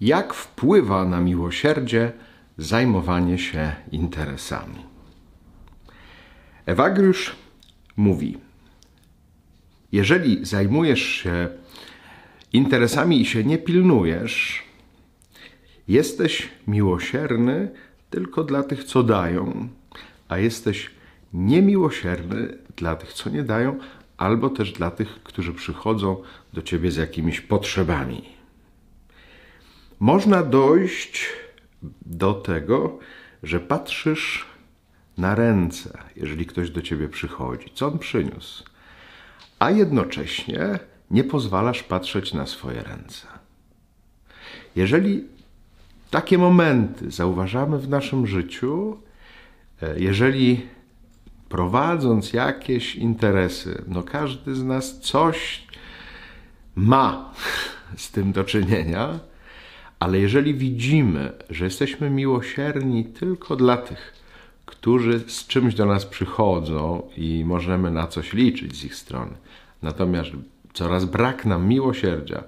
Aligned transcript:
Jak 0.00 0.34
wpływa 0.34 1.04
na 1.04 1.20
miłosierdzie 1.20 2.12
zajmowanie 2.58 3.38
się 3.38 3.72
interesami? 3.92 4.84
Ewagriusz 6.66 7.36
mówi: 7.96 8.38
Jeżeli 9.92 10.44
zajmujesz 10.44 11.02
się 11.02 11.48
interesami 12.52 13.20
i 13.20 13.24
się 13.24 13.44
nie 13.44 13.58
pilnujesz, 13.58 14.62
jesteś 15.88 16.48
miłosierny 16.66 17.70
tylko 18.10 18.44
dla 18.44 18.62
tych, 18.62 18.84
co 18.84 19.02
dają, 19.02 19.68
a 20.28 20.38
jesteś 20.38 20.90
niemiłosierny 21.32 22.58
dla 22.76 22.96
tych, 22.96 23.12
co 23.12 23.30
nie 23.30 23.42
dają, 23.42 23.78
albo 24.16 24.50
też 24.50 24.72
dla 24.72 24.90
tych, 24.90 25.22
którzy 25.22 25.52
przychodzą 25.52 26.22
do 26.52 26.62
ciebie 26.62 26.90
z 26.90 26.96
jakimiś 26.96 27.40
potrzebami. 27.40 28.39
Można 30.00 30.42
dojść 30.42 31.26
do 32.02 32.34
tego, 32.34 32.98
że 33.42 33.60
patrzysz 33.60 34.46
na 35.18 35.34
ręce, 35.34 35.98
jeżeli 36.16 36.46
ktoś 36.46 36.70
do 36.70 36.82
ciebie 36.82 37.08
przychodzi, 37.08 37.70
co 37.74 37.86
on 37.86 37.98
przyniósł, 37.98 38.64
a 39.58 39.70
jednocześnie 39.70 40.78
nie 41.10 41.24
pozwalasz 41.24 41.82
patrzeć 41.82 42.34
na 42.34 42.46
swoje 42.46 42.82
ręce. 42.82 43.26
Jeżeli 44.76 45.24
takie 46.10 46.38
momenty 46.38 47.10
zauważamy 47.10 47.78
w 47.78 47.88
naszym 47.88 48.26
życiu, 48.26 49.00
e, 49.82 50.00
jeżeli 50.00 50.66
prowadząc 51.48 52.32
jakieś 52.32 52.96
interesy, 52.96 53.84
no 53.88 54.02
każdy 54.02 54.54
z 54.54 54.64
nas 54.64 55.00
coś 55.00 55.66
ma 56.74 57.34
z 57.96 58.10
tym 58.10 58.32
do 58.32 58.44
czynienia, 58.44 59.29
ale 60.00 60.18
jeżeli 60.18 60.54
widzimy, 60.54 61.32
że 61.50 61.64
jesteśmy 61.64 62.10
miłosierni 62.10 63.04
tylko 63.04 63.56
dla 63.56 63.76
tych, 63.76 64.12
którzy 64.66 65.20
z 65.20 65.46
czymś 65.46 65.74
do 65.74 65.86
nas 65.86 66.06
przychodzą 66.06 67.02
i 67.16 67.44
możemy 67.46 67.90
na 67.90 68.06
coś 68.06 68.32
liczyć 68.32 68.76
z 68.76 68.84
ich 68.84 68.94
strony, 68.94 69.32
natomiast 69.82 70.30
coraz 70.72 71.04
brak 71.04 71.44
nam 71.46 71.68
miłosierdzia 71.68 72.44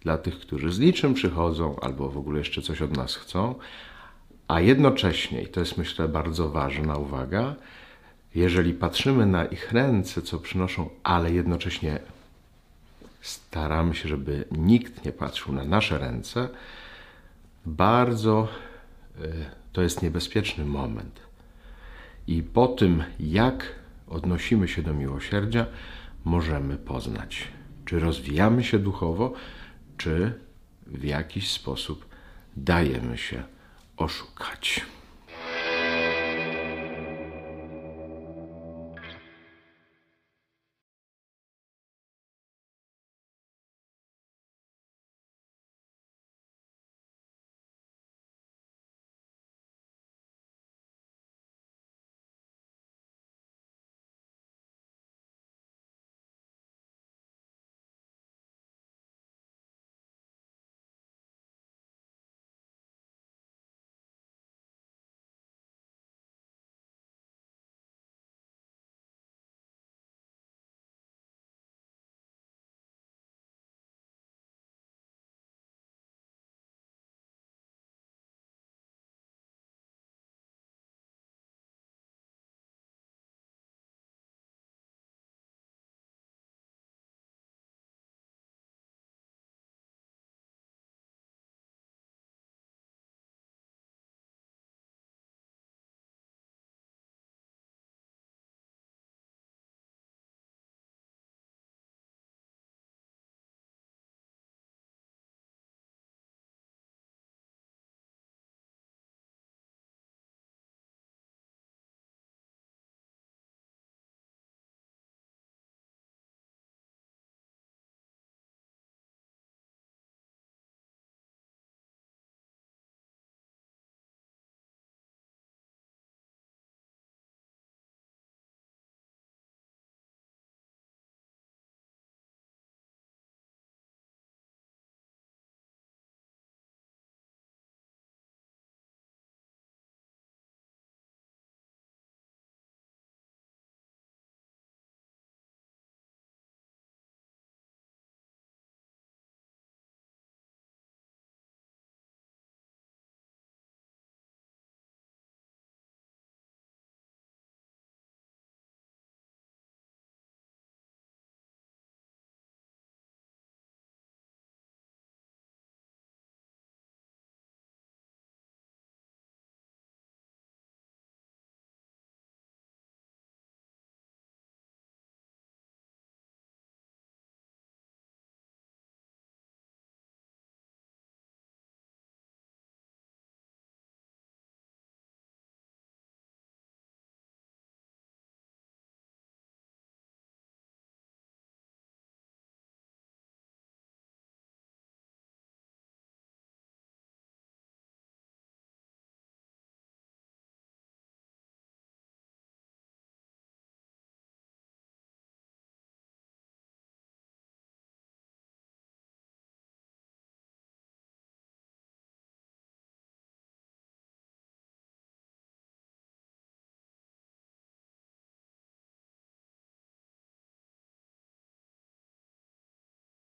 dla 0.00 0.18
tych, 0.18 0.40
którzy 0.40 0.72
z 0.72 0.78
niczym 0.78 1.14
przychodzą 1.14 1.76
albo 1.80 2.08
w 2.08 2.18
ogóle 2.18 2.38
jeszcze 2.38 2.62
coś 2.62 2.82
od 2.82 2.96
nas 2.96 3.14
chcą, 3.16 3.54
a 4.48 4.60
jednocześnie, 4.60 5.42
i 5.42 5.46
to 5.46 5.60
jest 5.60 5.78
myślę 5.78 6.08
bardzo 6.08 6.48
ważna 6.48 6.96
uwaga, 6.96 7.54
jeżeli 8.34 8.74
patrzymy 8.74 9.26
na 9.26 9.44
ich 9.44 9.72
ręce, 9.72 10.22
co 10.22 10.38
przynoszą, 10.38 10.88
ale 11.02 11.32
jednocześnie 11.32 11.98
staramy 13.20 13.94
się, 13.94 14.08
żeby 14.08 14.44
nikt 14.50 15.04
nie 15.04 15.12
patrzył 15.12 15.52
na 15.52 15.64
nasze 15.64 15.98
ręce, 15.98 16.48
bardzo 17.66 18.48
e, 19.18 19.28
to 19.72 19.82
jest 19.82 20.02
niebezpieczny 20.02 20.64
moment. 20.64 21.20
I 22.26 22.42
po 22.42 22.68
tym, 22.68 23.04
jak 23.20 23.74
odnosimy 24.08 24.68
się 24.68 24.82
do 24.82 24.94
miłosierdzia, 24.94 25.66
możemy 26.24 26.76
poznać, 26.76 27.48
czy 27.84 28.00
rozwijamy 28.00 28.64
się 28.64 28.78
duchowo, 28.78 29.32
czy 29.96 30.32
w 30.86 31.04
jakiś 31.04 31.50
sposób 31.50 32.06
dajemy 32.56 33.18
się 33.18 33.42
oszukać. 33.96 34.86